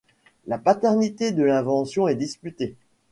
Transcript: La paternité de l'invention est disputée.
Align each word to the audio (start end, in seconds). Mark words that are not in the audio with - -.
La 0.47 0.57
paternité 0.57 1.31
de 1.31 1.43
l'invention 1.43 2.07
est 2.07 2.15
disputée. 2.15 2.73